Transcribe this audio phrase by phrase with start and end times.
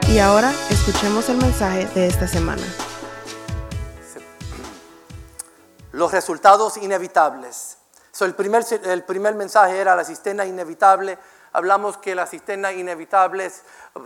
[0.08, 2.62] Y ahora escuchemos el mensaje de esta semana.
[5.90, 7.78] Los resultados inevitables.
[8.20, 11.18] el, primer, el primer mensaje era la cisterna inevitable.
[11.52, 13.50] Hablamos que la cisterna inevitable,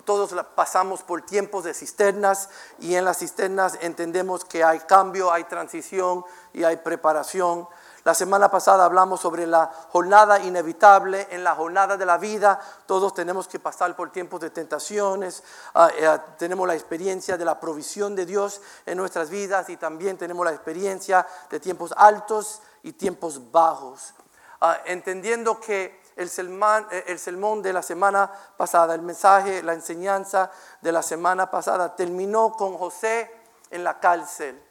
[0.07, 5.45] todos pasamos por tiempos de cisternas y en las cisternas entendemos que hay cambio, hay
[5.45, 6.25] transición
[6.55, 7.69] y hay preparación.
[8.09, 11.27] La semana pasada hablamos sobre la jornada inevitable.
[11.31, 15.43] En la jornada de la vida todos tenemos que pasar por tiempos de tentaciones.
[15.75, 20.17] Ah, eh, tenemos la experiencia de la provisión de Dios en nuestras vidas y también
[20.17, 24.15] tenemos la experiencia de tiempos altos y tiempos bajos.
[24.63, 30.51] Ah, entendiendo que el eh, el sermón de la semana pasada, el mensaje, la enseñanza
[30.81, 33.31] de la semana pasada terminó con José
[33.71, 34.63] en la cárcel.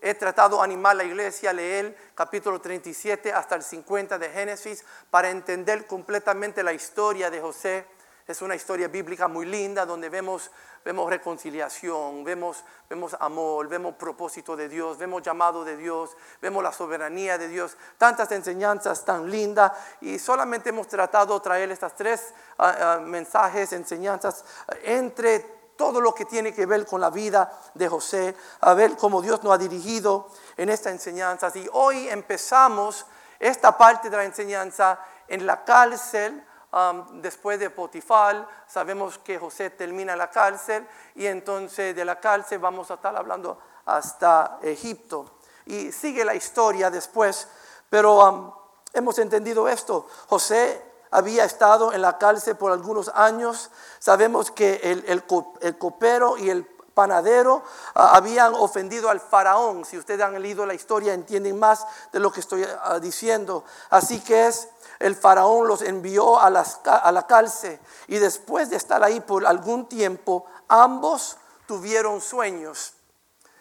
[0.00, 4.28] He tratado de animar a la iglesia a leer capítulo 37 hasta el 50 de
[4.30, 7.86] Génesis para entender completamente la historia de José.
[8.26, 10.50] Es una historia bíblica muy linda donde vemos,
[10.84, 16.72] vemos reconciliación, vemos, vemos amor, vemos propósito de Dios, vemos llamado de Dios, vemos la
[16.72, 22.34] soberanía de Dios, tantas enseñanzas tan lindas y solamente hemos tratado de traer estas tres
[22.58, 24.44] ah, ah, mensajes, enseñanzas
[24.82, 29.22] entre todo lo que tiene que ver con la vida de José, a ver cómo
[29.22, 31.50] Dios nos ha dirigido en esta enseñanza.
[31.54, 33.06] Y hoy empezamos
[33.38, 36.44] esta parte de la enseñanza en la cárcel.
[36.72, 42.58] Um, después de Potifar, sabemos que José termina la cárcel y entonces de la cárcel
[42.58, 45.38] vamos a estar hablando hasta Egipto.
[45.64, 47.48] Y sigue la historia después,
[47.88, 48.52] pero um,
[48.92, 50.06] hemos entendido esto.
[50.28, 50.82] José
[51.16, 53.70] había estado en la cárcel por algunos años.
[53.98, 57.62] Sabemos que el, copero y el panadero
[57.94, 59.86] ah, habían ofendido al faraón.
[59.86, 63.64] Si ustedes han leído la historia entienden más de lo que estoy ah, diciendo.
[63.88, 64.68] Así que es,
[64.98, 69.88] el faraón los envió a, a la cárcel y después de estar ahí por algún
[69.88, 72.92] tiempo, ambos tuvieron sueños.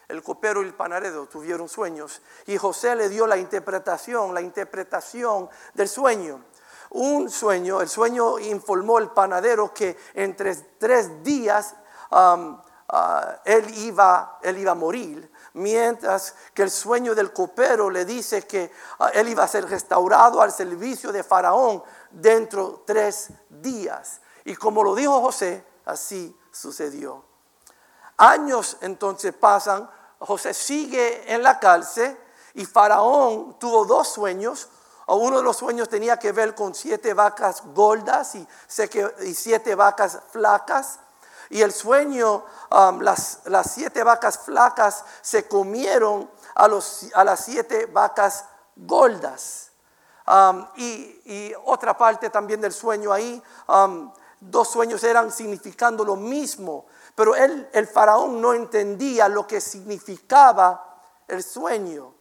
[0.09, 5.49] El copero y el panadero tuvieron sueños y José le dio la interpretación, la interpretación
[5.73, 6.43] del sueño
[6.95, 11.75] un sueño, el sueño informó el panadero que entre tres días
[12.09, 12.59] um, uh,
[13.43, 18.71] él, iba, él iba a morir, mientras que el sueño del copero le dice que
[18.99, 24.21] uh, él iba a ser restaurado al servicio de Faraón dentro de tres días.
[24.45, 27.25] Y como lo dijo José, así sucedió.
[28.17, 29.89] Años entonces pasan,
[30.19, 32.17] José sigue en la cárcel
[32.53, 34.69] y Faraón tuvo dos sueños,
[35.13, 40.99] uno de los sueños tenía que ver con siete vacas gordas y, siete vacas flacas.
[41.51, 48.45] Y el sueño, um, las, siete vacas flacas se comieron a, las siete vacas
[48.75, 49.71] gordas.
[50.27, 56.87] Um, y, otra parte también del sueño ahí, um, dos sueños eran significando lo mismo,
[57.13, 62.15] pero él, el faraón no entendía lo que significaba el sueño.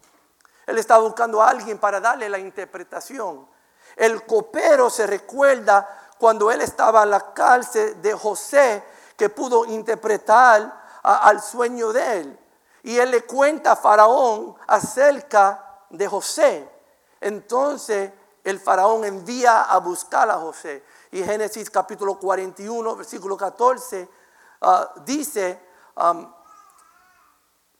[0.66, 3.46] Él estaba buscando a alguien para darle la interpretación.
[3.96, 5.88] El copero se recuerda
[6.18, 8.82] cuando él estaba en la cárcel de José
[9.16, 12.38] que pudo interpretar al sueño de él.
[12.82, 16.68] Y él le cuenta a Faraón acerca de José.
[17.20, 18.10] Entonces
[18.42, 20.84] el Faraón envía a buscar a José.
[21.10, 24.08] Y Génesis capítulo 41, versículo 14,
[24.62, 25.60] ah, dice,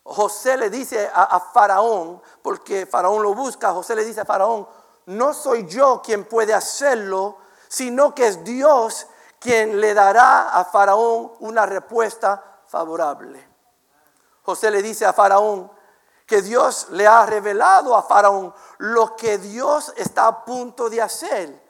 [0.05, 4.69] José le dice a, Faraón, porque Faraón lo busca, José le dice a Faraón,
[5.07, 7.39] no soy yo quien puede hacerlo,
[7.69, 9.07] sino que es Dios
[9.39, 13.49] quien le dará a Faraón una respuesta favorable.
[14.43, 15.71] José le dice a Faraón
[16.27, 21.63] que Dios le ha revelado a Faraón lo que Dios está a punto de hacer.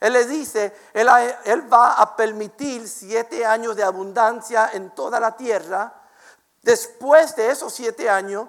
[0.00, 5.99] Él le dice, él, va a permitir siete años de abundancia en toda la tierra
[6.62, 8.48] Después de esos siete años,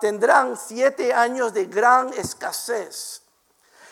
[0.00, 3.22] tendrán siete años de gran escasez.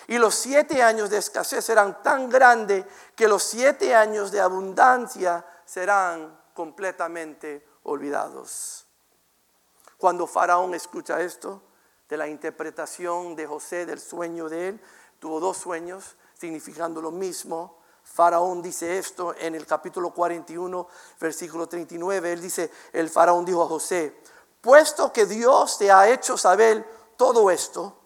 [0.09, 5.45] Y los siete años de escasez serán tan grandes que los siete años de abundancia
[5.67, 8.87] serán completamente olvidados.
[9.99, 11.63] Cuando Faraón escucha esto,
[12.09, 14.81] de la interpretación de José del sueño de él,
[15.19, 17.78] tuvo dos sueños significando lo mismo.
[18.19, 20.89] Faraón dice esto en el capítulo 41,
[21.21, 22.33] versículo 39.
[22.33, 24.25] Él dice, el faraón dijo a José,
[24.61, 27.97] puesto que Dios te ha hecho saber todo esto,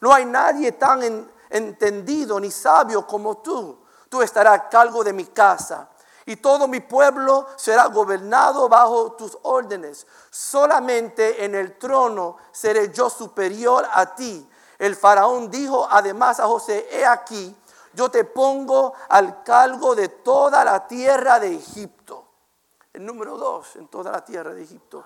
[0.00, 3.78] no hay nadie tan entendido ni sabio como tú.
[4.10, 5.88] Tú estarás a cargo de mi casa
[6.26, 10.06] y todo mi pueblo será gobernado bajo tus órdenes.
[10.28, 14.46] Solamente en el trono seré yo superior a ti.
[14.78, 17.56] El faraón dijo además a José, he aquí,
[17.94, 22.26] yo te pongo al cargo de toda la tierra de Egipto.
[22.92, 25.04] El número dos en toda la tierra de Egipto.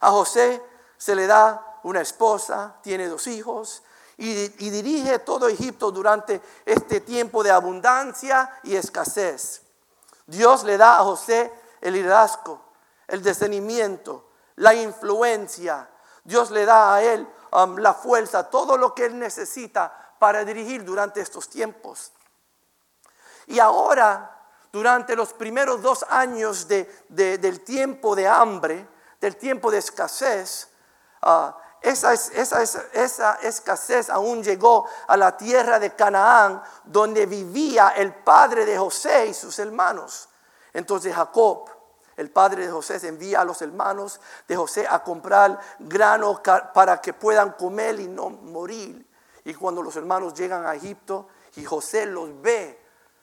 [0.00, 0.62] A José
[0.96, 3.82] se le da una esposa, tiene dos hijos
[4.18, 9.62] y, dirige todo Egipto durante este tiempo de abundancia y escasez.
[10.26, 12.60] Dios le da a José el liderazgo,
[13.06, 15.88] el discernimiento, la influencia.
[16.24, 20.84] Dios le da a él um, la fuerza, todo lo que él necesita para dirigir
[20.84, 22.12] durante estos tiempos.
[23.46, 24.36] Y ahora,
[24.72, 28.86] durante los primeros dos años del tiempo de hambre,
[29.20, 30.68] del tiempo de escasez,
[31.22, 38.64] ah, esa, esa, escasez aún llegó a la tierra de Canaán, donde vivía el padre
[38.64, 40.28] de José y sus hermanos.
[40.72, 41.70] Entonces Jacob,
[42.16, 46.42] el padre de José, envía a los hermanos de José a comprar grano
[46.74, 49.05] para que puedan comer y no morir.
[49.46, 52.78] Y cuando los hermanos llegan a Egipto y José los ve,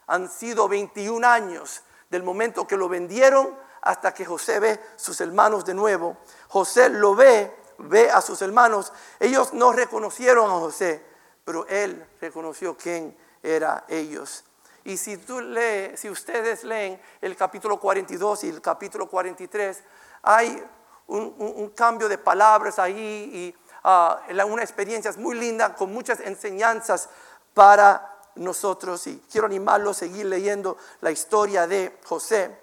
[0.07, 5.63] han sido 21 años del momento que lo vendieron hasta que José ve sus hermanos
[5.65, 6.17] de nuevo.
[6.47, 11.03] José lo ve ve a sus hermanos, ellos no reconocieron a José,
[11.43, 14.43] pero él reconoció quién era ellos.
[14.85, 19.83] Y si tú lees, si ustedes leen el capítulo 42 y el capítulo 43,
[20.23, 20.63] hay
[21.07, 27.09] un, cambio de palabras ahí ah, una experiencia muy linda con muchas enseñanzas
[27.53, 29.06] para nosotros.
[29.07, 32.57] Y quiero animarlos a seguir leyendo la historia de José.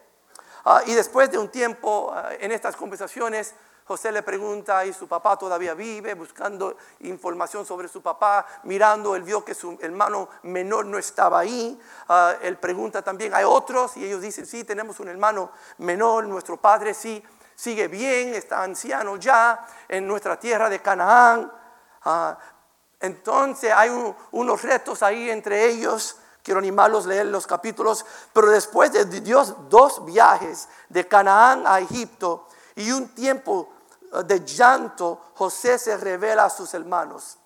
[0.65, 3.55] Ah, y después de un tiempo ah, en estas conversaciones,
[3.87, 9.25] José le pregunta y su papá todavía vive, buscando información sobre su papá, mirando, él
[9.25, 11.81] vio que su hermano menor no estaba ahí.
[12.09, 13.97] Ah, él pregunta también, ¿hay otros?
[13.97, 17.23] Y ellos dicen, sí, tenemos un hermano menor, nuestro padre sí
[17.61, 21.53] sigue bien, está anciano ya en nuestra tierra de Canaán.
[22.05, 22.39] Ah,
[22.99, 23.91] entonces hay
[24.31, 26.17] unos retos ahí entre ellos.
[26.43, 28.07] Quiero animarlos a leer los capítulos.
[28.33, 33.71] Pero después de Dios, dos viajes de Canaán a Egipto y un tiempo
[34.25, 37.37] de llanto, José se revela a sus hermanos.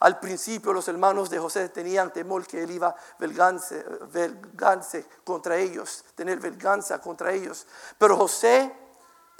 [0.00, 3.86] Al principio los hermanos de José tenían temor que él iba a vengarse,
[5.24, 7.66] contra ellos, tener venganza contra ellos.
[7.96, 8.81] Pero José,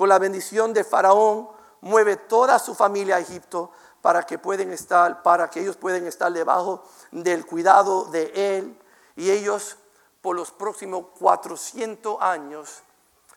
[0.03, 1.49] con la bendición de Faraón,
[1.81, 3.71] mueve toda su familia a Egipto
[4.01, 6.83] para que pueden estar, para que ellos puedan estar debajo
[7.13, 8.77] del cuidado de él.
[9.15, 9.77] Y ellos,
[10.21, 12.83] por los próximos 400 años,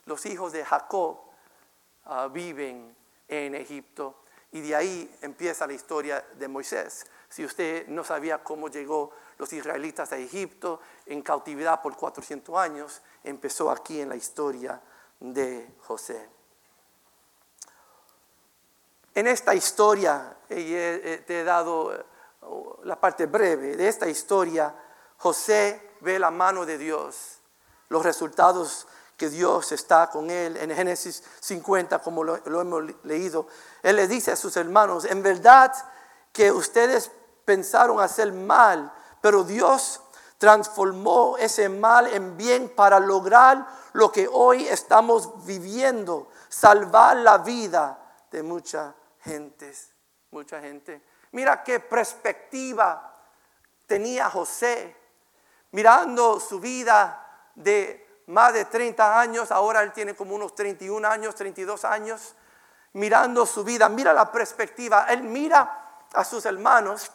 [0.05, 1.25] los hijos de Jacob
[2.05, 2.95] Ah, viven
[3.27, 4.15] en Egipto.
[4.51, 7.05] Y de ahí empieza la historia de Moisés.
[7.27, 13.01] Si usted no sabía cómo llegó los israelitas a Egipto en cautividad por 400 años,
[13.23, 14.79] empezó aquí en la historia
[15.19, 16.34] de José.
[19.15, 22.05] En esta historia, te he dado eh,
[22.83, 24.75] la parte breve de esta historia,
[25.15, 27.39] José ve la mano de Dios,
[27.87, 30.57] los resultados que Dios está con él.
[30.57, 33.47] En Génesis 50, como lo, hemos leído,
[33.83, 35.73] él le dice a sus hermanos, en verdad
[36.33, 37.09] que ustedes
[37.45, 38.91] pensaron hacer mal,
[39.21, 40.01] pero Dios
[40.37, 47.97] transformó ese mal en bien para lograr lo que hoy estamos viviendo, salvar la vida
[48.29, 48.93] de mucha
[49.25, 49.73] gente,
[50.31, 51.01] mucha gente.
[51.31, 53.13] Mira qué perspectiva
[53.85, 54.95] tenía José,
[55.71, 61.35] mirando su vida de más de 30 años, ahora él tiene como unos 31 años,
[61.35, 62.35] 32 años,
[62.93, 67.11] mirando su vida, mira la perspectiva, él mira a sus hermanos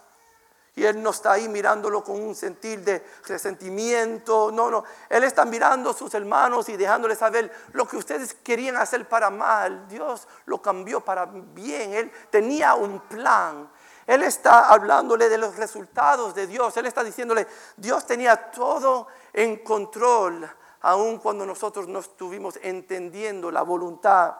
[0.76, 5.44] y él no está ahí mirándolo con un sentir de resentimiento, no, no, él está
[5.44, 10.26] mirando a sus hermanos y dejándoles saber lo que ustedes querían hacer para mal, Dios
[10.46, 13.70] lo cambió para bien, él tenía un plan.
[14.06, 16.76] Él está hablándole de los resultados de Dios.
[16.76, 17.46] Él está diciéndole,
[17.76, 20.50] Dios tenía todo en control
[20.80, 24.34] aun cuando nosotros no estuvimos entendiendo la voluntad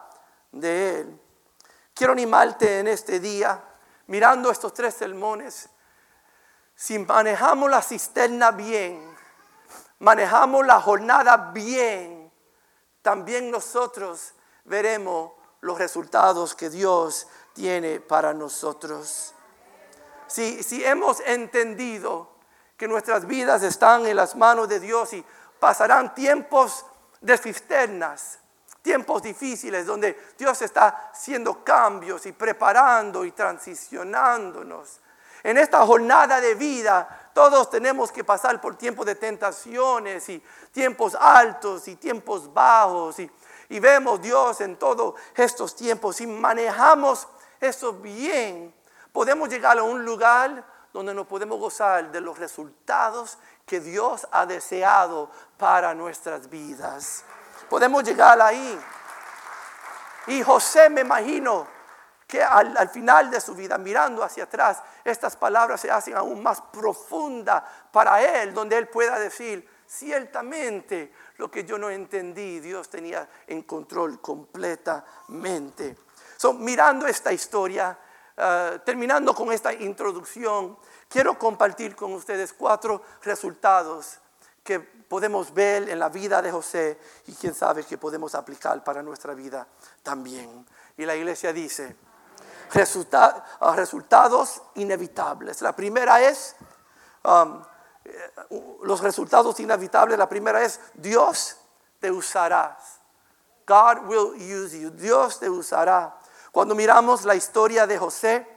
[0.51, 1.19] de Él.
[1.93, 3.63] Quiero animarte en este día,
[4.07, 5.69] mirando estos tres sermones,
[6.81, 9.15] si manejamos la cisterna bien,
[9.99, 12.31] manejamos la jornada bien,
[13.03, 14.33] también nosotros
[14.65, 19.35] veremos los resultados que Dios tiene para nosotros.
[20.25, 22.31] Si, si hemos entendido
[22.77, 25.23] que nuestras vidas están en las manos de Dios y
[25.59, 26.83] pasarán tiempos
[27.19, 28.39] de cisternas,
[28.81, 34.99] tiempos difíciles donde Dios está haciendo cambios y preparando y transicionándonos.
[35.43, 41.15] En esta jornada de vida todos tenemos que pasar por tiempos de tentaciones y tiempos
[41.15, 43.29] altos y tiempos bajos y,
[43.79, 47.27] vemos Dios en todos estos tiempos y manejamos
[47.59, 48.73] eso bien.
[49.13, 54.45] Podemos llegar a un lugar donde nos podemos gozar de los resultados que Dios ha
[54.45, 57.23] deseado para nuestras vidas.
[57.69, 58.77] Podemos llegar ahí.
[60.27, 61.65] Y José me imagino
[62.31, 66.61] que al, final de su vida, mirando hacia atrás, estas palabras se hacen aún más
[66.61, 67.61] profundas
[67.91, 73.63] para él, donde él pueda decir, ciertamente lo que yo no entendí, Dios tenía en
[73.63, 75.97] control completamente.
[76.37, 77.99] So, mirando esta historia,
[78.37, 80.77] eh, terminando con esta introducción,
[81.09, 84.19] quiero compartir con ustedes cuatro resultados
[84.63, 86.97] que podemos ver en la vida de José
[87.27, 89.67] y quién sabe que podemos aplicar para nuestra vida
[90.01, 90.65] también.
[90.95, 91.97] Y la iglesia dice,
[92.73, 95.61] Ah, resultados inevitables.
[95.61, 96.55] La primera es,
[97.23, 97.61] um,
[98.05, 98.31] eh,
[98.83, 101.57] los resultados inevitables, la primera es, Dios
[101.99, 102.77] te usará.
[103.67, 104.89] God will use you.
[104.89, 106.17] Dios te usará.
[106.51, 108.47] Cuando miramos la historia de José,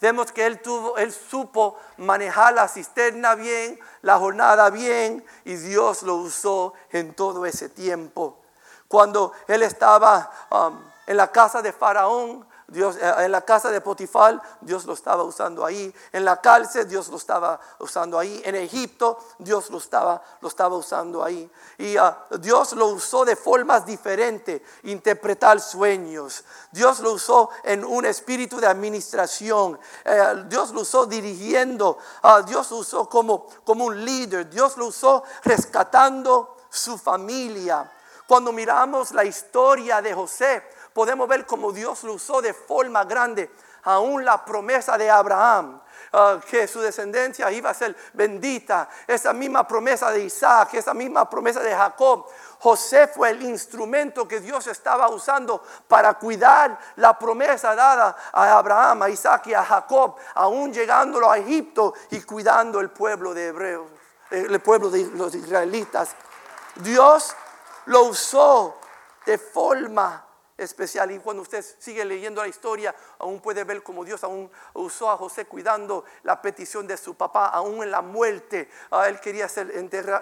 [0.00, 6.02] vemos que él tuvo, él supo manejar la cisterna bien, la jornada bien, y Dios
[6.02, 8.42] lo usó en todo ese tiempo.
[8.88, 13.80] Cuando él estaba um, en la casa de Faraón, Dios, eh, en la casa de
[13.80, 15.94] Potifar, Dios lo estaba usando ahí.
[16.12, 18.42] En la cárcel, Dios lo estaba usando ahí.
[18.44, 21.48] En Egipto, Dios lo estaba, lo estaba usando ahí.
[21.78, 26.42] Y ah, Dios lo usó de formas diferentes, interpretar sueños.
[26.72, 29.78] Dios lo usó en un espíritu de administración.
[30.04, 31.98] Eh, Dios lo usó dirigiendo.
[32.24, 34.50] Uh, Dios lo usó como, como un líder.
[34.50, 37.92] Dios lo usó rescatando su familia.
[38.26, 40.64] Cuando miramos la historia de José,
[40.96, 43.50] podemos ver cómo Dios lo usó de forma grande.
[43.82, 45.78] Aún la promesa de Abraham,
[46.14, 51.28] ah, que su descendencia iba a ser bendita, esa misma promesa de Isaac, esa misma
[51.28, 52.24] promesa de Jacob.
[52.60, 59.02] José fue el instrumento que Dios estaba usando para cuidar la promesa dada a Abraham,
[59.02, 63.86] a Isaac y a Jacob, aún llegándolo a Egipto y cuidando el pueblo de hebreos,
[64.30, 66.16] el pueblo de los israelitas.
[66.76, 67.36] Dios
[67.84, 68.78] lo usó
[69.26, 70.25] de forma
[70.56, 71.10] especial.
[71.10, 75.16] Y cuando usted sigue leyendo la historia, aún puede ver cómo Dios aún usó a
[75.16, 78.70] José cuidando la petición de su papá, aún en la muerte.
[78.90, 79.70] Ah, él quería ser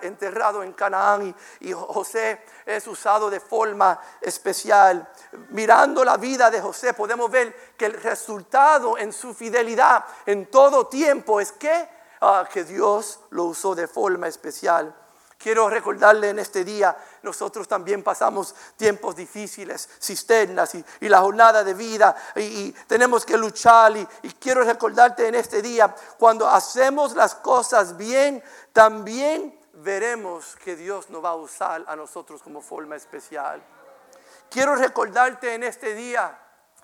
[0.03, 5.09] enterrado en Canaán y, José es usado de forma especial.
[5.51, 10.87] Mirando la vida de José, podemos ver que el resultado en su fidelidad en todo
[10.87, 11.89] tiempo es que,
[12.21, 14.95] ah, que Dios lo usó de forma especial.
[15.45, 21.75] Quiero recordarle en este día, nosotros también pasamos tiempos difíciles, cisternas y, la jornada de
[21.75, 23.97] vida y, tenemos que luchar.
[23.97, 24.07] Y,
[24.39, 31.25] quiero recordarte en este día, cuando hacemos las cosas bien, también veremos que Dios nos
[31.25, 33.63] va a usar a nosotros como forma especial.
[34.51, 36.39] Quiero recordarte en este día,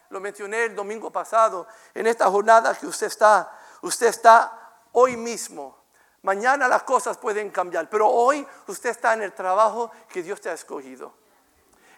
[0.09, 5.80] lo mencioné el domingo pasado, en esta jornada que usted está, usted está hoy mismo
[6.23, 10.51] Mañana las cosas pueden cambiar, pero hoy usted está en el trabajo que Dios te
[10.51, 11.15] ha escogido,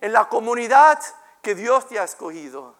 [0.01, 1.01] en la comunidad
[1.43, 2.77] que Dios te ha escogido,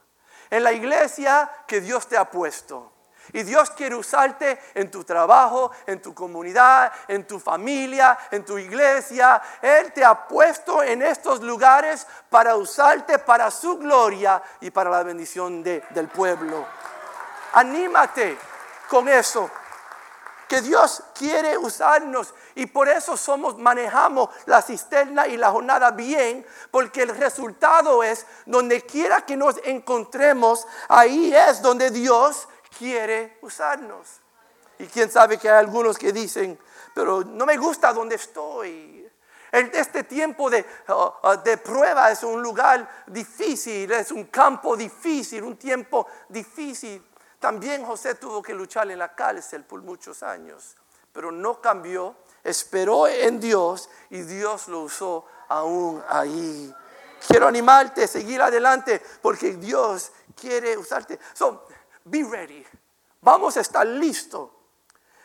[0.51, 2.93] en la iglesia que Dios te ha puesto.
[3.33, 8.59] Y Dios quiere usarte en tu trabajo, en tu comunidad, en tu familia, en tu
[8.59, 9.41] iglesia.
[9.63, 15.05] Él te ha puesto en estos lugares para usarte para su gloria y para la
[15.05, 16.67] bendición del pueblo.
[17.53, 18.37] Anímate
[18.89, 19.49] con eso
[20.53, 26.45] que Dios quiere usarnos y por eso somos manejamos la cisterna y la jornada bien,
[26.71, 34.21] porque el resultado es donde quiera que nos encontremos, ahí es donde Dios quiere usarnos.
[34.79, 36.59] Y quién sabe que hay algunos que dicen,
[36.95, 39.11] pero no me gusta donde estoy.
[39.51, 45.45] Este tiempo de, uh, uh, de, prueba es un lugar difícil, es un campo difícil,
[45.45, 47.03] un tiempo difícil.
[47.43, 50.77] También José tuvo que luchar en la cárcel por muchos años,
[51.13, 56.73] pero no cambió, esperó en Dios y Dios lo usó aún ahí.
[57.27, 61.19] Quiero animarte, seguir adelante, porque Dios quiere usarte.
[61.33, 61.67] So,
[62.05, 62.65] be ready.
[63.23, 64.49] Vamos a estar listos.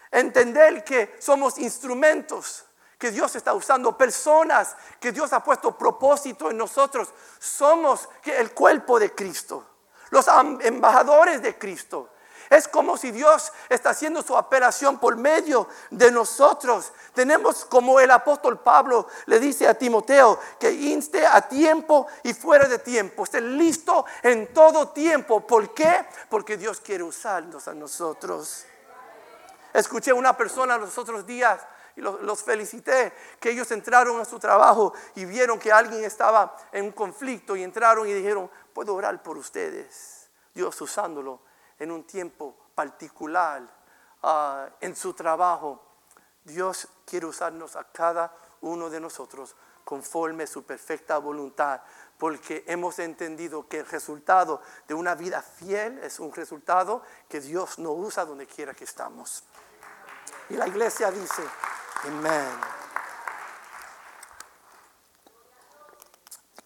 [0.09, 2.65] Entender que somos instrumentos
[2.97, 7.13] que Dios está usando, personas que Dios ha puesto propósito en nosotros.
[7.37, 9.76] Somos el cuerpo de Cristo
[10.09, 10.27] los
[10.61, 12.09] embajadores de Cristo.
[12.49, 16.93] Es como si Dios está haciendo su apelación por medio de nosotros.
[17.13, 22.67] Tenemos como el apóstol Pablo le dice a Timoteo que inste a tiempo y fuera
[22.67, 23.23] de tiempo.
[23.23, 25.45] Esté listo en todo tiempo.
[25.45, 26.05] ¿Por qué?
[26.29, 28.65] Porque Dios quiere usarnos a nosotros.
[29.73, 31.59] Escuché una persona los otros días
[31.97, 36.85] y los, felicité, que ellos entraron a su trabajo y vieron que alguien estaba en
[36.85, 40.29] un conflicto y entraron y dijeron, puedo orar por ustedes.
[40.53, 41.39] Dios usándolo
[41.79, 43.63] en un tiempo particular
[44.21, 45.81] ah, en su trabajo.
[46.43, 48.31] Dios quiere usarnos a cada
[48.61, 51.81] uno de nosotros conforme su perfecta voluntad,
[52.19, 57.79] porque hemos entendido que el resultado de una vida fiel es un resultado que Dios
[57.79, 59.43] no usa donde quiera que estamos.
[60.49, 61.41] Y la iglesia dice,
[62.03, 62.47] amén.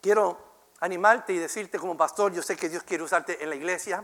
[0.02, 0.51] Quiero
[0.82, 4.04] animarte y decirte como pastor, yo sé que Dios quiere usarte en la iglesia,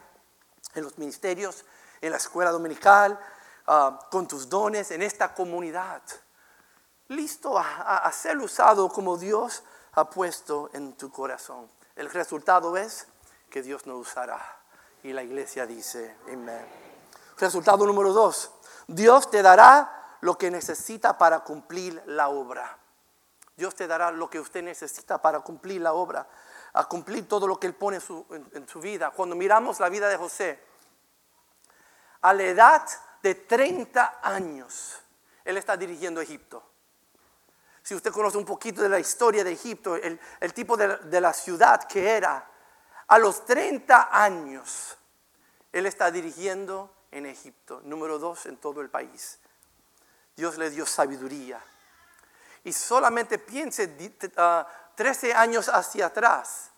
[0.73, 1.65] en los ministerios,
[2.01, 3.19] en la escuela dominical,
[3.67, 6.01] ah, con tus dones, en esta comunidad.
[7.09, 11.69] Listo a, a ser usado como Dios ha puesto en tu corazón.
[11.95, 13.07] El resultado es
[13.49, 14.39] que Dios nos usará.
[15.03, 16.65] Y la iglesia dice, amén.
[17.37, 18.51] Resultado número dos,
[18.87, 22.77] Dios te dará lo que necesita para cumplir la obra.
[23.55, 26.27] Dios te dará lo que usted necesita para cumplir la obra,
[26.77, 29.09] a cumplir todo lo que Él pone en su, vida.
[29.11, 30.59] Cuando miramos la vida de José,
[32.21, 32.87] a la edad
[33.23, 34.97] de 30 años,
[35.43, 36.63] Él está dirigiendo Egipto.
[37.81, 40.19] Si usted conoce un poquito de la historia de Egipto, el,
[40.53, 42.47] tipo de, la ciudad que era,
[43.07, 44.97] a los 30 años,
[45.71, 49.39] Él está dirigiendo en Egipto, número dos en todo el país.
[50.35, 51.59] Dios le dio sabiduría.
[52.67, 56.69] Y solamente piense 13 ah, años hacia atrás.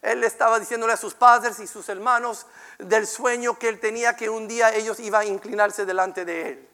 [0.00, 2.46] Él estaba diciéndole a sus padres y sus hermanos
[2.78, 6.68] del sueño que él tenía que un día ellos iban a inclinarse delante de él.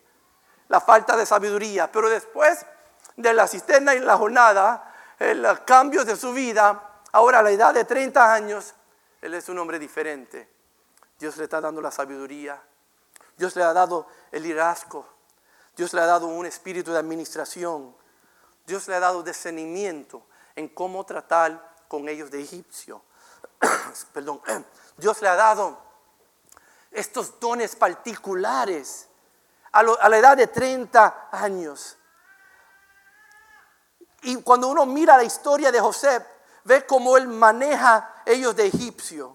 [0.68, 1.90] La falta de sabiduría.
[1.90, 2.66] Pero después
[3.16, 7.72] de la cisterna y la jornada, el cambio de su vida, ahora a la edad
[7.72, 8.74] de 30 años,
[9.22, 10.46] él es un hombre diferente.
[11.18, 12.60] Dios le está dando la sabiduría.
[13.34, 15.08] Dios le ha dado el liderazgo.
[15.74, 17.96] Dios le ha dado un espíritu de administración.
[18.68, 20.22] Dios le ha dado discernimiento
[20.54, 23.02] en cómo tratar con ellos de egipcio.
[24.12, 24.42] Perdón.
[24.98, 25.78] Dios le ha dado
[26.90, 29.08] estos dones particulares
[29.72, 31.96] a, la edad de 30 años.
[34.20, 36.22] Y cuando uno mira la historia de José,
[36.64, 39.34] ve cómo él maneja ellos de egipcio.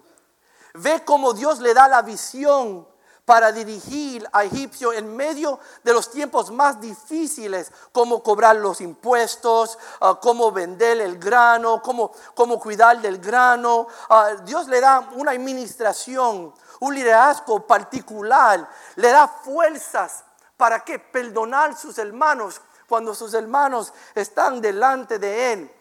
[0.74, 2.86] Ve cómo Dios le da la visión
[3.24, 9.78] para dirigir a Egipcio en medio de los tiempos más difíciles, como cobrar los impuestos,
[10.00, 13.86] ah, cómo vender el grano, cómo, cómo cuidar del grano.
[14.10, 20.24] Ah, Dios le da una administración, un liderazgo particular, le da fuerzas
[20.56, 25.74] para que perdonar sus hermanos cuando sus hermanos están delante de él.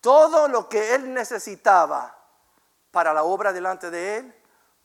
[0.00, 2.16] Todo lo que él necesitaba
[2.92, 4.34] para la obra delante de él,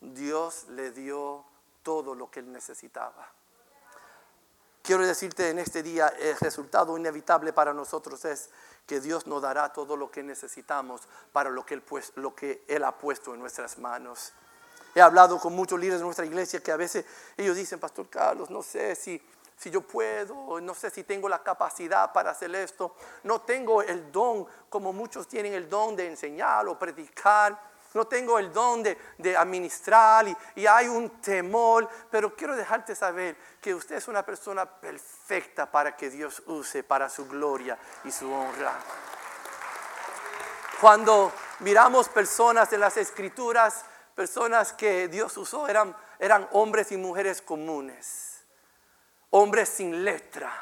[0.00, 1.53] Dios le dio
[1.84, 3.30] todo lo que él necesitaba.
[4.82, 8.50] Quiero decirte en este día, el resultado inevitable para nosotros es
[8.86, 12.64] que Dios nos dará todo lo que necesitamos para lo que Él, pues, lo que
[12.68, 14.34] él ha puesto en nuestras manos.
[14.94, 18.50] He hablado con muchos líderes de nuestra iglesia que a veces ellos dicen, Pastor Carlos,
[18.50, 19.20] no sé si,
[19.56, 24.12] si yo puedo, no sé si tengo la capacidad para hacer esto, no tengo el
[24.12, 29.36] don como muchos tienen el don de enseñar o predicar no tengo el don de,
[29.36, 30.26] administrar
[30.56, 35.96] y, hay un temor, pero quiero dejarte saber que usted es una persona perfecta para
[35.96, 38.72] que Dios use para su gloria y su honra.
[40.80, 47.40] Cuando miramos personas en las escrituras, personas que Dios usó eran, eran hombres y mujeres
[47.40, 48.44] comunes,
[49.30, 50.52] hombres sin letra,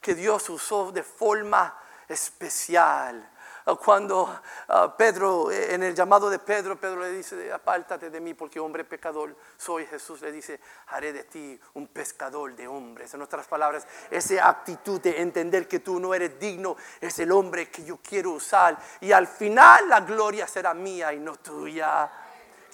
[0.00, 3.30] que Dios usó de forma especial
[3.74, 8.32] cuando ah, Pedro, eh, en el llamado de Pedro, Pedro le dice, apártate de mí
[8.32, 9.86] porque hombre pecador soy.
[9.86, 13.12] Jesús le dice, haré de ti un pescador de hombres.
[13.14, 17.68] En otras palabras, esa actitud de entender que tú no eres digno es el hombre
[17.68, 18.78] que yo quiero usar.
[19.00, 22.25] Y al final la gloria será mía y no tuya.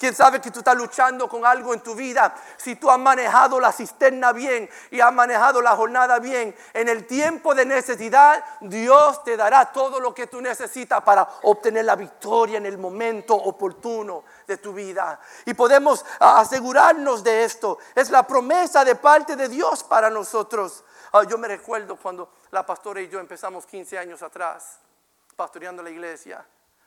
[0.03, 2.35] ¿Quién sabe que tú estás luchando con algo en tu vida?
[2.57, 7.07] Si tú has manejado la cisterna bien y has manejado la jornada bien, en el
[7.07, 12.59] tiempo de necesidad, Dios te dará todo lo que tú necesitas para obtener la victoria
[12.59, 15.21] en el momento oportuno de tu vida.
[15.45, 17.79] Y podemos asegurarnos de esto.
[17.95, 20.83] Es la promesa de parte de Dios para nosotros.
[21.13, 24.81] Ah, yo me recuerdo cuando la pastora y yo empezamos 15 años atrás,
[25.37, 26.45] pastoreando la iglesia,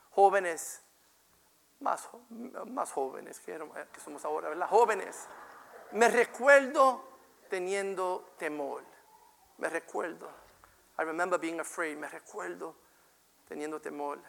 [0.09, 0.81] jóvenes
[1.79, 2.07] más,
[2.67, 3.59] más jóvenes que,
[4.03, 4.67] somos ahora, ¿verdad?
[4.67, 5.27] Jóvenes,
[5.91, 7.03] Me recuerdo
[7.49, 8.83] teniendo temor.
[9.57, 10.29] Me recuerdo.
[10.99, 11.97] I remember being afraid.
[11.97, 12.75] Me recuerdo
[13.47, 14.19] teniendo temor.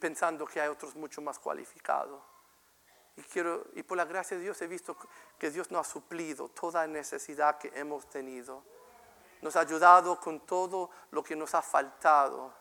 [0.00, 2.22] Pensando que hay otros mucho más cualificados.
[3.16, 4.96] Y, quiero, y por la gracia de Dios he visto
[5.38, 8.64] que Dios nos ha suplido toda necesidad que hemos tenido.
[9.42, 12.54] Nos ha ayudado con todo lo que nos ha faltado.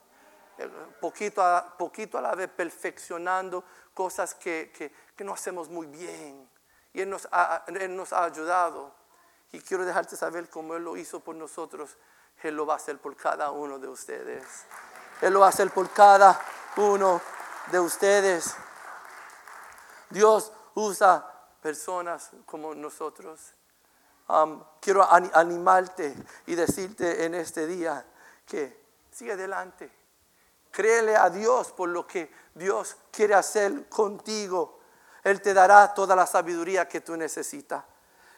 [1.00, 6.50] Poquito a, poquito a la vez perfeccionando cosas que, que, no hacemos muy bien.
[6.93, 8.91] Y Él nos, ha, Él nos ha ayudado.
[9.52, 11.97] Y quiero dejarte saber cómo Él lo hizo por nosotros.
[12.41, 14.43] Él lo va a hacer por cada uno de ustedes.
[15.21, 16.39] Él lo va a hacer por cada
[16.78, 17.21] uno
[17.71, 18.56] de ustedes.
[20.10, 21.26] Dios usa
[21.62, 23.54] personas como nosotros.
[24.80, 26.15] Quiero animarte
[26.47, 28.06] y decirte en este día
[28.45, 30.00] que sigue adelante.
[30.71, 34.79] Créele a Dios por lo que Dios quiere hacer contigo.
[35.23, 37.84] Él te dará toda la sabiduría que tú necesitas.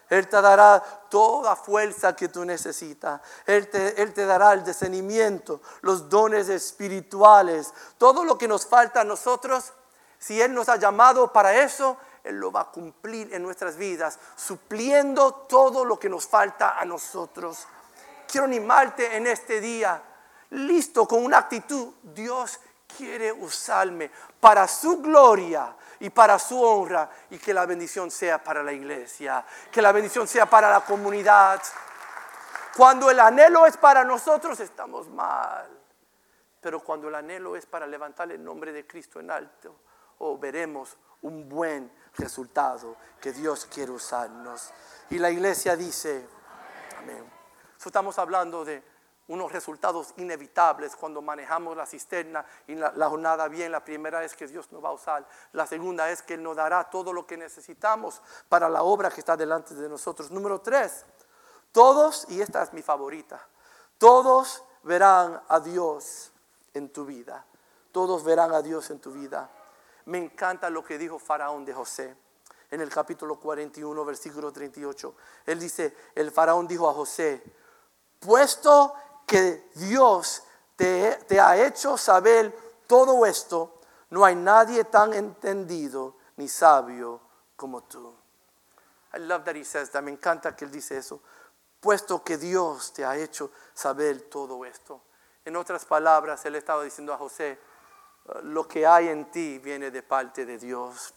[0.10, 3.22] Él te dará toda fuerza que tú necesitas.
[3.46, 9.02] Él te, Él te, dará el discernimiento, los dones espirituales, todo lo que nos falta
[9.02, 9.74] a nosotros.
[10.20, 14.20] Si Él nos ha llamado para eso, Él lo va a cumplir en nuestras vidas,
[14.36, 17.66] supliendo todo lo que nos falta a nosotros.
[18.28, 20.02] Quiero animarte en este día,
[20.54, 21.94] listo, con una actitud.
[22.02, 22.60] Dios
[22.98, 28.64] quiere usarme para su gloria y para su honra y que la bendición sea para
[28.64, 31.62] la iglesia, que la bendición sea para la comunidad.
[32.76, 35.68] Cuando el anhelo es para nosotros estamos mal,
[36.60, 39.76] pero cuando el anhelo es para levantar el nombre de Cristo en alto,
[40.20, 44.72] oh, veremos un buen resultado que Dios quiere usarnos.
[45.10, 46.28] Y la iglesia dice,
[46.98, 47.24] amén.
[47.86, 48.93] estamos hablando de
[49.28, 53.72] unos resultados inevitables cuando manejamos la cisterna y la, jornada bien.
[53.72, 55.28] La primera es que Dios nos va a usar.
[55.54, 59.22] La segunda es que Él nos dará todo lo que necesitamos para la obra que
[59.22, 60.32] está delante de nosotros.
[60.32, 61.06] Número tres,
[61.72, 63.48] todos, y esta es mi favorita,
[63.98, 66.32] todos verán a Dios
[66.74, 67.46] en tu vida.
[67.92, 69.50] Todos verán a Dios en tu vida.
[70.06, 72.18] Me encanta lo que dijo Faraón de José
[72.74, 75.16] en el capítulo 41, versículo 38.
[75.46, 77.44] Él dice, el faraón dijo a José,
[78.20, 80.44] puesto que Dios
[80.76, 82.56] te, ha hecho saber
[82.88, 87.22] todo esto, no hay nadie tan entendido ni sabio
[87.56, 88.14] como tú.
[89.16, 90.02] I love that he says that.
[90.02, 91.22] Me encanta que él dice eso.
[91.80, 95.02] Puesto que Dios te ha hecho saber todo esto.
[95.46, 97.60] En otras palabras, él estaba diciendo a José,
[98.44, 101.14] lo que hay en ti viene de parte de Dios.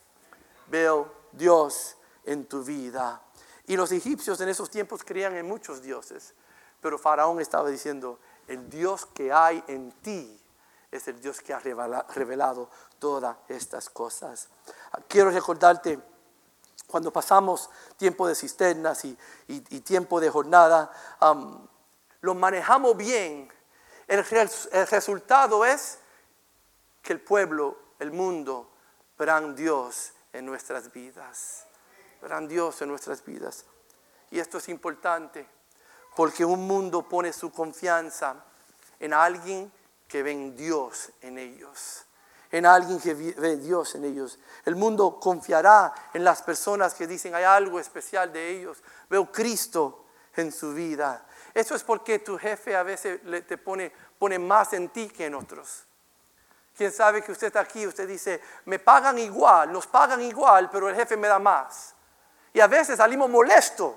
[0.66, 3.23] Veo Dios en tu vida.
[3.66, 6.35] Y los egipcios en esos tiempos creían en muchos dioses.
[6.81, 10.41] Pero Faraón estaba diciendo, el Dios que hay en ti
[10.91, 14.49] es el Dios que ha revelado todas estas cosas.
[15.09, 15.99] Quiero recordarte,
[16.87, 19.17] cuando pasamos tiempo de cisternas y,
[19.81, 20.91] tiempo de jornada,
[22.21, 23.53] lo manejamos bien.
[24.07, 24.25] El,
[24.73, 25.99] el, resultado es
[27.03, 28.71] que el pueblo, el mundo,
[29.19, 31.67] verán Dios en nuestras vidas.
[32.23, 33.65] Verán Dios en nuestras vidas.
[34.31, 35.49] Y esto es importante
[36.16, 38.37] porque un mundo pone su confianza
[38.98, 39.70] en alguien
[40.09, 42.07] que ve en Dios en ellos.
[42.50, 44.38] En alguien que ve Dios en ellos.
[44.64, 48.83] El mundo confiará en las personas que dicen hay algo especial de ellos.
[49.11, 51.26] Veo Cristo en su vida.
[51.52, 53.92] Eso es porque tu jefe a veces te pone,
[54.38, 55.85] más en ti que en otros.
[56.74, 60.88] Quién sabe que usted está aquí, usted dice, me pagan igual, nos pagan igual, pero
[60.88, 61.94] el jefe me da más.
[62.55, 63.92] Y a veces salimos molestos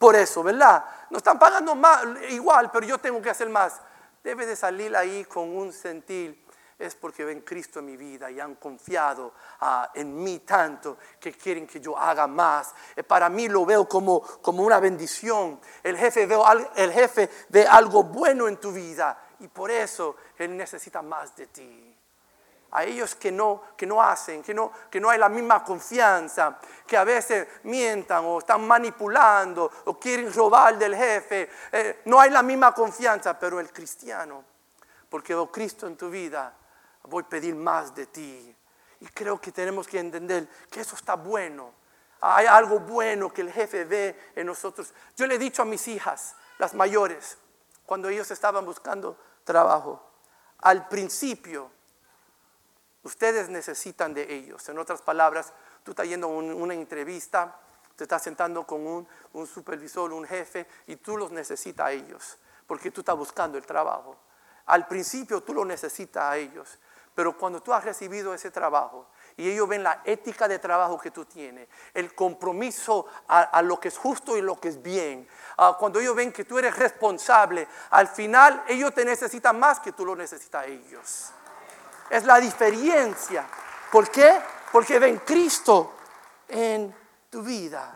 [0.00, 0.82] por eso, ¿verdad?
[1.10, 3.82] Nos están pagando más, igual, pero yo tengo que hacer más.
[4.24, 6.42] Debe de salir ahí con un sentir.
[6.78, 11.32] Es porque ven Cristo en mi vida y han confiado ah, en mí tanto que
[11.32, 12.74] quieren que yo haga más.
[12.96, 15.60] Eh, para mí lo veo como, como una bendición.
[15.82, 20.56] El jefe, veo, el jefe ve algo bueno en tu vida y por eso Él
[20.56, 21.89] necesita más de ti
[22.72, 26.58] a ellos que no, que no hacen, que no, que no hay la misma confianza,
[26.86, 31.50] que a veces mientan o están manipulando o quieren robar del jefe.
[31.72, 34.44] Eh, no hay la misma confianza, pero el cristiano,
[35.08, 36.54] porque veo Cristo en tu vida,
[37.04, 38.56] voy a pedir más de ti.
[39.00, 41.72] Y creo que tenemos que entender que eso está bueno.
[42.20, 44.92] Hay algo bueno que el jefe ve en nosotros.
[45.16, 47.38] Yo le he dicho a mis hijas, las mayores,
[47.86, 50.06] cuando ellos estaban buscando trabajo,
[50.58, 51.70] al principio,
[53.02, 54.68] Ustedes necesitan de ellos.
[54.68, 57.56] En otras palabras, tú estás yendo a una entrevista,
[57.96, 62.90] te estás sentando con un, supervisor, un jefe, y tú los necesitas a ellos, porque
[62.90, 64.16] tú estás buscando el trabajo.
[64.66, 66.78] Al principio tú lo necesitas a ellos,
[67.14, 71.10] pero cuando tú has recibido ese trabajo y ellos ven la ética de trabajo que
[71.10, 75.76] tú tienes, el compromiso a, lo que es justo y lo que es bien, ah,
[75.78, 80.04] cuando ellos ven que tú eres responsable, al final ellos te necesitan más que tú
[80.06, 81.32] lo necesitas a ellos.
[82.10, 83.46] Es la diferencia.
[83.92, 84.42] ¿Por qué?
[84.72, 85.94] Porque ven Cristo
[86.48, 86.94] en
[87.30, 87.92] tu vida.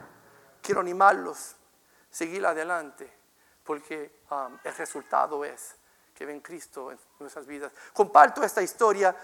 [0.62, 1.56] Quiero animarlos,
[2.10, 3.12] seguir adelante,
[3.64, 5.74] porque um, el resultado es
[6.14, 7.72] que ven Cristo en nuestras vidas.
[7.92, 9.14] Comparto esta historia,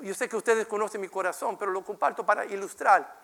[0.00, 3.20] yo sé que ustedes conocen mi corazón, pero lo comparto para ilustrar.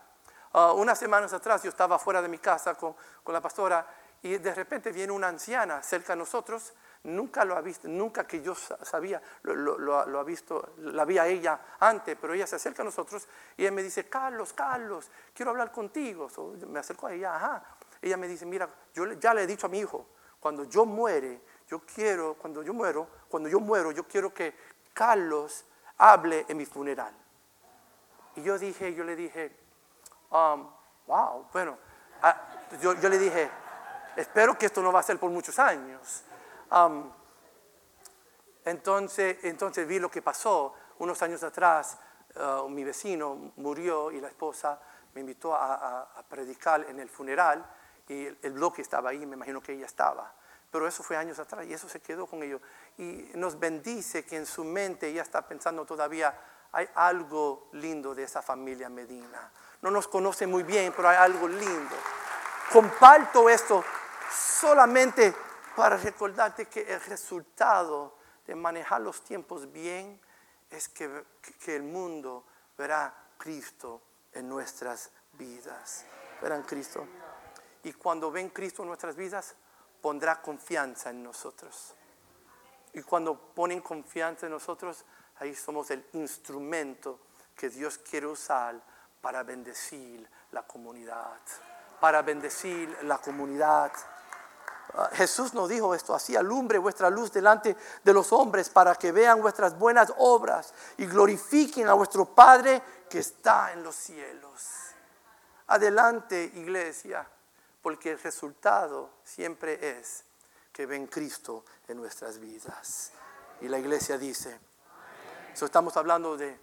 [0.52, 3.86] Uh, unas semanas atrás yo estaba fuera de mi casa con, con la pastora
[4.22, 6.72] y de repente viene una anciana cerca de nosotros
[7.04, 11.60] Nunca lo ha visto, nunca que yo sabía, lo, ha visto, la vi a ella
[11.78, 16.28] antes, pero ella se acerca a nosotros y me dice, Carlos, Carlos, quiero hablar contigo.
[16.68, 17.62] me acerco a ella, ajá.
[18.02, 20.06] Ella me dice, mira, yo ya le he dicho a mi hijo,
[20.40, 24.54] cuando yo muere, yo quiero, cuando yo muero, cuando yo muero, yo quiero que
[24.92, 25.64] Carlos
[25.98, 27.14] hable en mi funeral.
[28.36, 29.56] Y yo dije, yo le dije,
[30.30, 30.68] um,
[31.06, 31.78] wow, bueno,
[32.22, 33.50] ah, yo, yo le dije,
[34.16, 36.24] espero que esto no va a ser por muchos años
[38.64, 40.74] entonces, entonces vi lo que pasó.
[40.98, 41.98] Unos años atrás,
[42.36, 44.80] uh, mi vecino murió y la esposa
[45.14, 47.64] me invitó a, predicar en el funeral
[48.08, 50.32] y el, bloque estaba ahí, me imagino que ella estaba.
[50.70, 52.60] Pero eso fue años atrás y eso se quedó con ellos.
[52.98, 56.38] Y nos bendice que en su mente ella está pensando todavía,
[56.72, 59.50] hay algo lindo de esa familia Medina.
[59.80, 61.96] No nos conoce muy bien, pero hay algo lindo.
[62.70, 63.82] Comparto esto
[64.30, 65.34] solamente
[65.78, 70.20] para recordarte que el resultado de manejar los tiempos bien
[70.68, 71.24] es que,
[71.68, 72.44] el mundo
[72.76, 76.04] verá Cristo en nuestras vidas.
[76.42, 77.06] Verán Cristo.
[77.84, 79.54] Y cuando ven Cristo en nuestras vidas,
[80.02, 81.94] pondrá confianza en nosotros.
[82.94, 85.04] Y cuando ponen confianza en nosotros,
[85.36, 87.20] ahí somos el instrumento
[87.54, 88.82] que Dios quiere usar
[89.20, 91.38] para bendecir la comunidad.
[92.00, 93.92] Para bendecir la comunidad.
[94.94, 99.12] Ah, Jesús nos dijo esto, así alumbre vuestra luz delante de los hombres para que
[99.12, 104.64] vean vuestras buenas obras y glorifiquen a vuestro Padre que está en los cielos.
[105.68, 107.28] Adelante, iglesia,
[107.82, 110.24] porque el resultado siempre es
[110.72, 113.12] que ven Cristo en nuestras vidas.
[113.60, 114.58] Y la iglesia dice,
[115.52, 116.58] eso estamos hablando de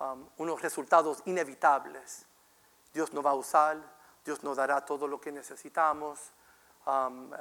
[0.00, 2.24] um, unos resultados inevitables.
[2.94, 3.76] Dios nos va a usar,
[4.24, 6.32] Dios nos dará todo lo que necesitamos
[6.88, 7.36] Um, uh,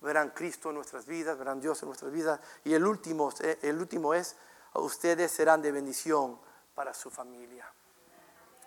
[0.00, 2.40] verán Cristo en nuestras vidas, verán Dios en nuestras vidas.
[2.64, 4.36] Y el último, eh, el último es,
[4.74, 6.40] ustedes serán de bendición
[6.74, 7.70] para su familia.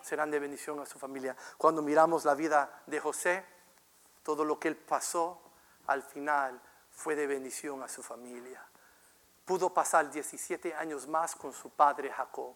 [0.01, 1.35] Serán de bendición a su familia.
[1.57, 3.45] Cuando miramos la vida de José,
[4.23, 5.41] todo lo que él pasó,
[5.87, 8.63] al final fue de bendición a su familia.
[9.45, 12.53] Pudo pasar 17 años más con su padre Jacob.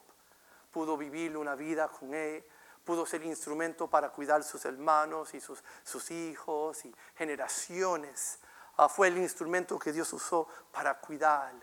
[0.72, 2.44] Pudo vivir una vida con él,
[2.86, 8.40] pudo ser instrumento para cuidar sus hermanos y sus, sus hijos y generaciones.
[8.78, 11.54] Ah, fue el instrumento que Dios usó para cuidar.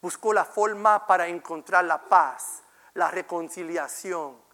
[0.00, 2.62] Buscó la forma para encontrar la paz,
[2.94, 4.48] la reconciliación.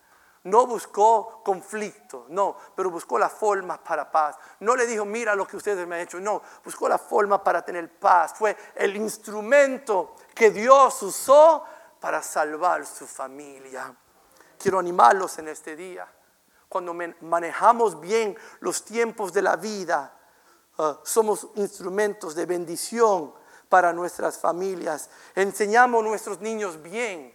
[0.44, 4.36] No buscó conflicto, no, pero buscó la forma para paz.
[4.60, 7.62] No le dijo, mira lo que ustedes me han hecho, no, buscó la forma para
[7.62, 8.34] tener paz.
[8.34, 11.64] Fue el instrumento que Dios usó
[12.00, 13.92] para salvar su familia.
[14.66, 16.08] Quiero animarlos en este día.
[16.68, 20.12] Cuando manejamos bien los tiempos de la vida,
[20.78, 23.32] ah, somos instrumentos de bendición
[23.68, 25.08] para nuestras familias.
[25.36, 27.32] Enseñamos a nuestros niños bien.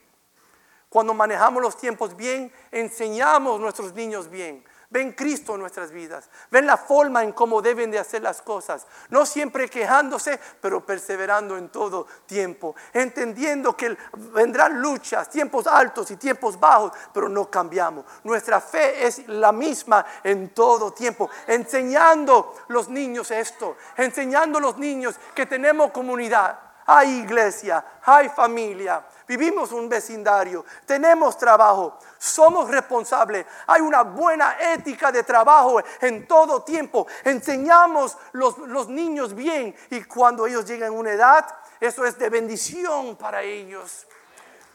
[0.90, 4.66] Cuando manejamos los tiempos bien, enseñamos a nuestros niños bien.
[4.92, 6.30] Ven Cristo en nuestras vidas.
[6.52, 8.86] Ven la forma en cómo deben de hacer las cosas.
[9.10, 12.76] No siempre quejándose, pero perseverando en todo tiempo.
[12.92, 13.98] Entendiendo que
[14.34, 18.04] vendrán luchas, tiempos altos y tiempos bajos, pero no cambiamos.
[18.26, 21.30] Nuestra fe es la misma en todo tiempo.
[21.48, 23.78] Enseñando los niños esto.
[23.96, 26.71] Enseñando a los niños que tenemos comunidad.
[26.86, 35.10] Hay iglesia, hay familia vivimos un vecindario, tenemos trabajo, somos responsables, hay una buena ética
[35.10, 40.98] de trabajo en todo tiempo, enseñamos los, los niños bien y cuando ellos llegan a
[40.98, 41.46] una edad,
[41.80, 44.06] eso es de bendición para ellos.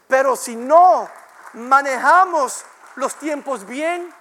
[0.07, 1.07] Pero si no
[1.53, 2.65] manejamos
[2.95, 4.11] los tiempos bien,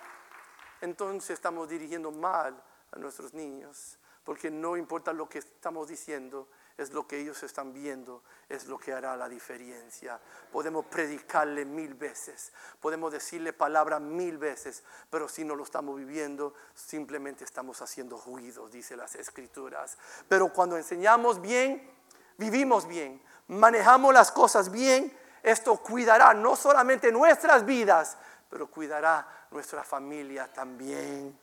[0.82, 2.54] entonces estamos dirigiendo mal
[2.92, 6.46] a nuestros niños, porque no importa lo que estamos diciendo,
[6.78, 10.20] es lo que ellos están viendo, es lo que hará la diferencia.
[10.52, 16.54] Podemos predicarle mil veces, podemos decirle palabra mil veces, pero si no lo estamos viviendo,
[16.74, 19.96] simplemente estamos haciendo ruido, dice las escrituras.
[20.28, 21.90] Pero cuando enseñamos bien,
[22.36, 28.18] vivimos bien, manejamos las cosas bien, esto cuidará no solamente nuestras vidas,
[28.50, 31.38] pero cuidará nuestra familia también.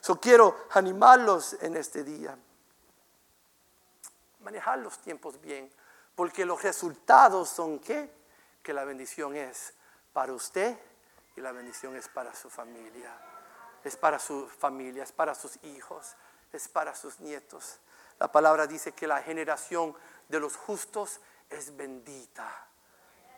[0.00, 2.36] So quiero animarlos en este día.
[4.42, 5.70] Manejar los tiempos bien,
[6.14, 8.12] porque los resultados son qué?
[8.62, 9.74] Que la bendición es
[10.12, 10.76] para usted
[11.36, 13.10] y la bendición es para su familia.
[13.84, 16.14] Es para su familia, es para sus hijos,
[16.52, 17.78] es para sus nietos.
[18.18, 19.96] La palabra dice que la generación
[20.28, 22.68] de los justos es bendita.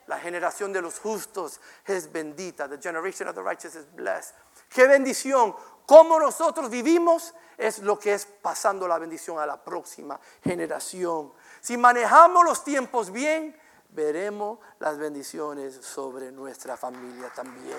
[0.07, 2.69] La generación de los justos es bendita.
[2.69, 4.35] The generation of the righteous is blessed.
[4.69, 5.57] Qué bendición.
[5.87, 11.33] Cómo nosotros vivimos es lo que es pasando la bendición a la próxima generación.
[11.61, 13.59] Si manejamos los tiempos bien,
[13.91, 17.79] veremos las bendiciones sobre nuestra familia también.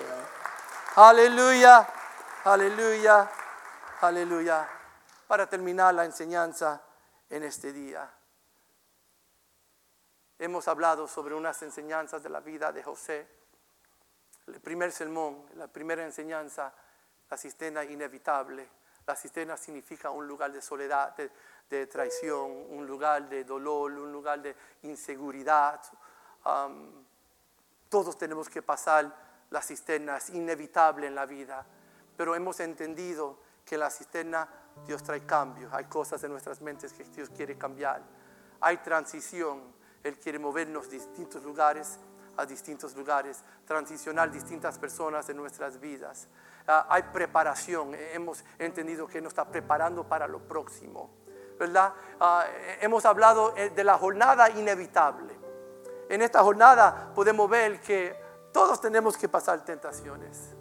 [0.96, 1.86] Aleluya,
[2.44, 3.30] aleluya,
[4.00, 4.68] aleluya.
[5.26, 6.80] Para terminar la enseñanza
[7.28, 8.08] en este día.
[10.38, 13.26] Hemos hablado sobre unas enseñanzas de la vida de José.
[14.46, 16.72] El primer sermón, la primera enseñanza,
[17.30, 18.68] la cisterna inevitable.
[19.06, 21.14] La cisterna significa un lugar de soledad,
[21.68, 25.80] de, traición, un lugar de dolor, un lugar de inseguridad.
[27.88, 31.64] todos tenemos que pasar la cisterna, es inevitable en la vida,
[32.16, 34.48] pero hemos entendido que la cisterna,
[34.86, 38.02] Dios trae cambio, hay cosas en nuestras mentes que Dios quiere cambiar,
[38.60, 41.98] hay transición, él quiere movernos de distintos lugares
[42.36, 46.28] a distintos lugares, transicionar distintas personas en nuestras vidas.
[46.66, 51.10] Ah, hay preparación, hemos entendido que nos está preparando para lo próximo,
[51.58, 51.92] ¿verdad?
[52.20, 52.44] Ah,
[52.80, 55.34] hemos hablado eh, de la jornada inevitable.
[56.08, 58.16] En esta jornada podemos ver que
[58.52, 60.54] todos tenemos que pasar tentaciones.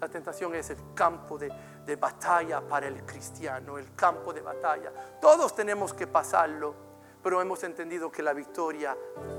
[0.00, 1.50] La tentación es el campo de,
[1.84, 4.92] de batalla para el cristiano, el campo de batalla.
[5.20, 6.84] Todos tenemos que pasarlo
[7.24, 8.94] pero hemos entendido que la victoria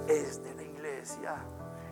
[0.08, 1.36] es de la iglesia.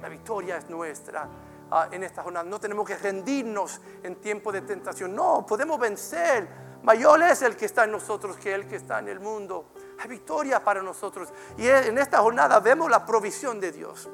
[0.03, 1.25] La victoria es nuestra
[1.71, 2.43] ah, en esta jornada.
[2.43, 5.15] No tenemos que rendirnos en tiempo de tentación.
[5.15, 6.45] No, podemos vencer.
[6.83, 9.67] Mayor es el que está en nosotros que el que está en el mundo.
[10.01, 11.29] Hay victoria para nosotros.
[11.57, 14.09] Y en esta jornada vemos la provisión de Dios.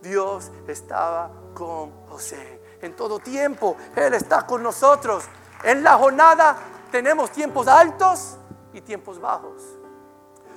[0.00, 2.78] Dios estaba con José.
[2.80, 5.24] En todo tiempo Él está con nosotros.
[5.62, 6.56] En la jornada
[6.90, 8.38] tenemos tiempos altos
[8.72, 9.62] y tiempos bajos.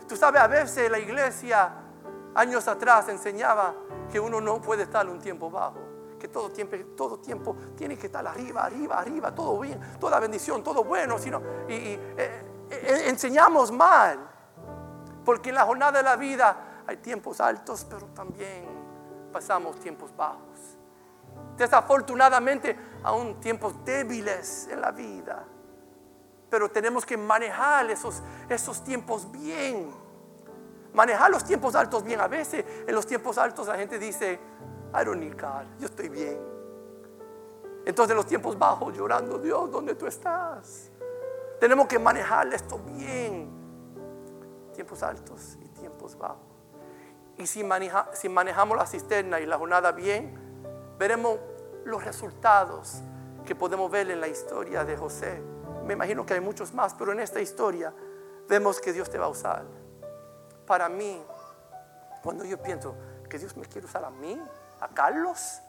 [0.08, 1.70] Tú sabes, a veces la iglesia
[2.36, 3.74] años atrás enseñaba
[4.12, 5.80] que uno no puede estar un tiempo bajo,
[6.20, 10.64] que todo tiempo, todo tiempo tiene que estar arriba, arriba, arriba, todo bien, toda bendición,
[10.64, 11.98] todo bueno, sino, y, eh,
[12.70, 14.20] eh, enseñamos mal,
[15.24, 18.68] porque en la jornada de la vida hay tiempos altos, pero también
[19.32, 20.78] pasamos tiempos bajos.
[21.58, 25.46] Desafortunadamente, aún tiempos débiles en la vida
[26.50, 29.92] pero tenemos que manejar esos, esos tiempos bien.
[30.94, 32.20] Manejar los tiempos altos bien.
[32.20, 34.40] A veces en los tiempos altos la gente dice,
[34.94, 35.24] I don't
[35.80, 36.40] yo estoy bien.
[37.86, 40.92] Entonces en los tiempos bajos llorando, Dios, ¿dónde tú estás?
[41.60, 43.50] Tenemos que manejar esto bien.
[44.74, 46.48] Tiempos altos y tiempos bajos.
[47.38, 51.38] Y si manejamos la cisterna y la jornada bien, veremos
[51.86, 53.02] los resultados
[53.46, 55.42] que podemos ver en la historia de José
[55.90, 57.92] me imagino que hay muchos más, pero en esta historia
[58.48, 59.66] vemos que Dios te va a usar.
[60.70, 61.20] Para mí,
[62.22, 62.94] cuando yo pienso
[63.28, 64.40] que Dios me quiere usar a mí,
[64.80, 65.64] a Carlos,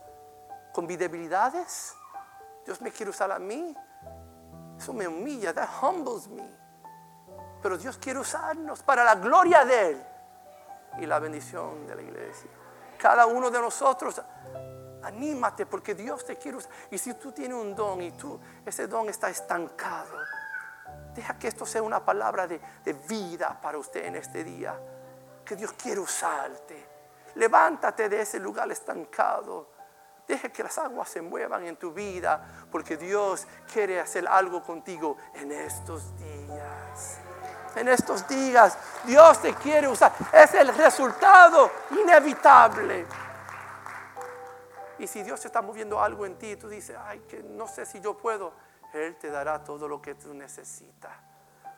[0.75, 1.95] con mis debilidades,
[2.67, 3.75] Dios me quiere usar a mí,
[4.77, 6.47] eso me humilla, that humbles me.
[7.63, 10.07] Pero Dios quiere usarnos para la gloria de Él
[10.99, 12.51] y la bendición de la iglesia.
[12.99, 14.21] Cada uno de nosotros
[15.03, 16.71] Anímate porque Dios te quiere usar.
[16.91, 20.15] Y si tú tienes un don y tú, ese don está estancado,
[21.21, 24.75] deja que esto sea una palabra de, de vida para usted en este día.
[25.45, 26.89] Que Dios quiere usarte.
[27.35, 29.69] Levántate de ese lugar estancado.
[30.27, 35.19] Deja que las aguas se muevan en tu vida porque Dios quiere hacer algo contigo
[35.35, 37.19] en estos días.
[37.77, 40.13] En estos días Dios te quiere usar.
[40.33, 43.07] Es el resultado inevitable
[45.01, 48.01] y si Dios está moviendo algo en ti, tú dices, ay, que no sé si
[48.01, 48.53] yo puedo,
[48.93, 51.13] Él te dará todo lo que tú necesitas.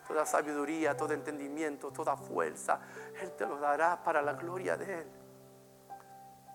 [0.07, 2.81] Toda sabiduría, todo entendimiento, toda fuerza.
[3.21, 5.23] Él te lo dará para la gloria de Él.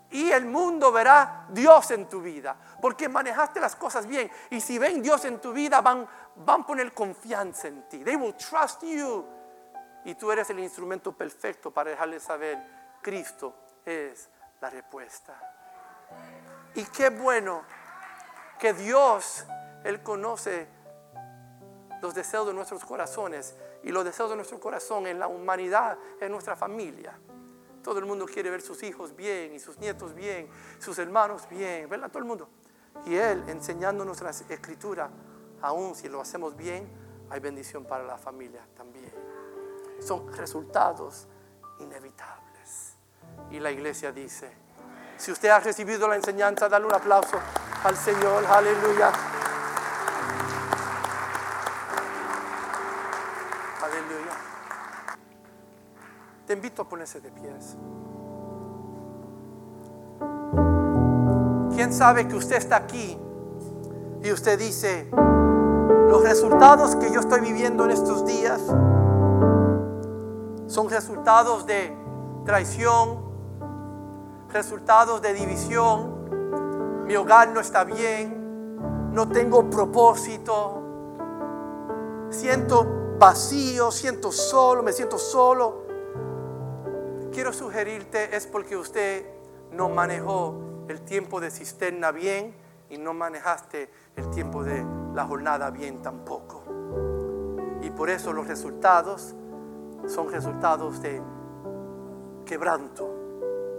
[0.09, 4.31] Y el mundo verá Dios en tu vida, porque manejaste las cosas bien.
[4.49, 8.03] Y si ven Dios en tu vida, van, van a poner confianza en ti.
[8.03, 9.25] They will trust you.
[10.05, 12.57] Y tú eres el instrumento perfecto para dejarles saber,
[13.01, 13.53] Cristo
[13.83, 14.29] es
[14.61, 15.33] la respuesta.
[16.75, 17.63] Y qué bueno
[18.57, 19.45] que Dios,
[19.83, 20.67] Él conoce
[22.01, 26.31] los deseos de nuestros corazones y los deseos de nuestro corazón en la humanidad, en
[26.31, 27.17] nuestra familia.
[27.83, 30.49] Todo el mundo quiere ver sus hijos bien y sus nietos bien,
[30.79, 32.09] sus hermanos bien, ¿verdad?
[32.09, 32.49] Todo el mundo.
[33.05, 35.09] Y Él enseñándonos la escritura,
[35.61, 36.89] aún si lo hacemos bien,
[37.29, 39.13] hay bendición para la familia también.
[39.99, 41.27] Son resultados
[41.79, 42.95] inevitables.
[43.51, 44.51] Y la iglesia dice,
[45.17, 47.39] si usted ha recibido la enseñanza, dale un aplauso
[47.83, 48.45] al Señor.
[48.45, 49.36] Aleluya.
[56.85, 57.77] Ponerse de pies.
[61.73, 63.17] ¿Quién sabe que usted está aquí
[64.23, 65.09] y usted dice,
[66.09, 68.61] los resultados que yo estoy viviendo en estos días
[70.67, 71.95] son resultados de
[72.45, 73.19] traición,
[74.51, 80.81] resultados de división, mi hogar no está bien, no tengo propósito,
[82.29, 85.86] siento vacío, siento solo, me siento solo.
[87.37, 89.23] Quiero sugerirte es porque usted
[89.71, 90.55] no manejó
[90.87, 92.55] el tiempo de cisterna bien
[92.89, 94.83] y no manejaste el tiempo de
[95.13, 96.63] la jornada bien tampoco.
[97.83, 99.35] Y por eso los resultados
[100.07, 101.21] son resultados de
[102.43, 103.07] quebranto,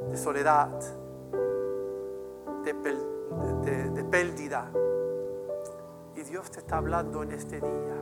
[0.09, 0.71] de soledad,
[2.63, 4.71] de, pérdida.
[6.15, 7.97] Y Dios te está hablando en este día.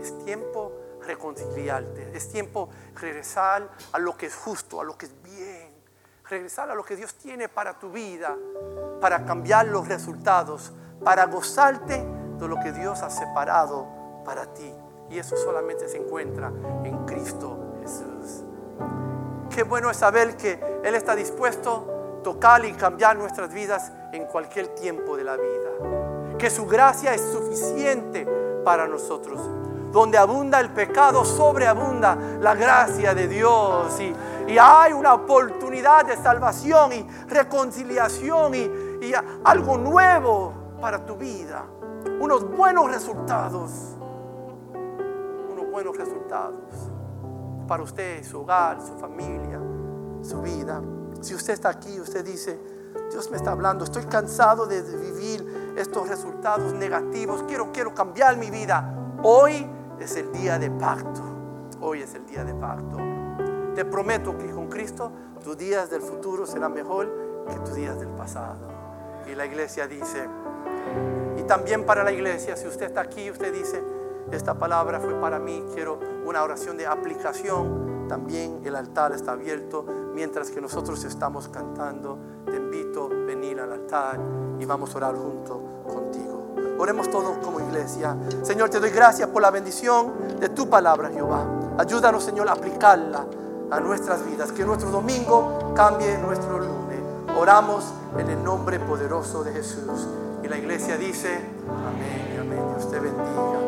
[0.00, 0.72] Es tiempo
[1.02, 5.72] reconciliarte, es tiempo regresar a lo que es justo, a lo que es bien,
[6.28, 8.36] regresar a lo que Dios tiene para tu vida,
[9.00, 10.72] para cambiar los resultados,
[11.04, 12.04] para gozarte
[12.38, 13.86] de lo que Dios ha separado
[14.24, 14.72] para ti.
[15.10, 16.50] Y eso solamente se encuentra
[16.84, 18.44] en Cristo Jesús.
[19.54, 24.24] Qué bueno es saber que Él está dispuesto a tocar y cambiar nuestras vidas en
[24.26, 26.38] cualquier tiempo de la vida.
[26.38, 28.26] Que su gracia es suficiente
[28.64, 29.40] para nosotros.
[29.92, 34.00] Donde abunda el pecado, sobreabunda la gracia de Dios.
[34.00, 34.14] Y,
[34.52, 38.70] y hay una oportunidad de salvación y reconciliación y,
[39.02, 39.12] y
[39.44, 41.64] algo nuevo para tu vida.
[42.20, 43.70] Unos buenos resultados
[45.72, 46.90] buenos resultados
[47.66, 49.58] para usted, su hogar, su familia,
[50.22, 50.82] su vida.
[51.22, 52.60] Si usted está aquí, usted dice,
[53.10, 58.50] Dios me está hablando, estoy cansado de vivir estos resultados negativos, quiero, quiero cambiar mi
[58.50, 58.94] vida.
[59.22, 59.66] Hoy
[60.00, 61.22] es el día de pacto,
[61.80, 62.98] hoy es el día de pacto.
[63.74, 65.10] Te prometo que con Cristo
[65.42, 67.08] tus días del futuro serán mejor
[67.48, 68.68] que tus días del pasado.
[69.30, 70.28] Y la iglesia dice,
[71.36, 73.82] y también para la iglesia, si usted está aquí, usted dice,
[74.30, 75.64] esta palabra fue para mí.
[75.74, 78.06] Quiero una oración de aplicación.
[78.08, 79.84] También el altar está abierto
[80.14, 82.18] mientras que nosotros estamos cantando.
[82.46, 84.20] Te invito a venir al altar
[84.58, 86.01] y vamos a orar junto contigo.
[86.82, 88.16] Oremos todos como iglesia.
[88.42, 91.46] Señor, te doy gracias por la bendición de tu palabra, Jehová.
[91.78, 93.24] Ayúdanos, Señor, a aplicarla
[93.70, 94.50] a nuestras vidas.
[94.50, 96.98] Que nuestro domingo cambie nuestro lunes.
[97.38, 97.84] Oramos
[98.18, 100.08] en el nombre poderoso de Jesús.
[100.42, 102.64] Y la iglesia dice, amén amén.
[102.76, 103.60] Dios te bendiga.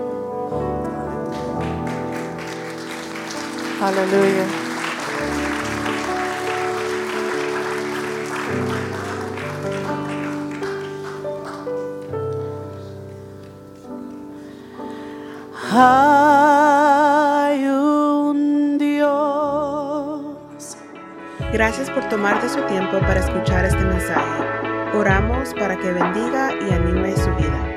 [3.80, 4.63] Aleluya.
[15.76, 20.20] Hay un Dios.
[21.52, 24.44] Gracias por tomarte su tiempo para escuchar este mensaje.
[24.94, 27.73] Oramos para que bendiga y anime su vida.